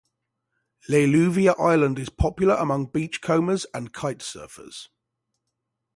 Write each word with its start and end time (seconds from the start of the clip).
Leleuvia 0.89 1.53
Island 1.59 1.99
is 1.99 2.09
popular 2.09 2.55
among 2.55 2.87
beachcombers 2.87 3.67
and 3.71 3.93
kite 3.93 4.17
surfers. 4.21 4.87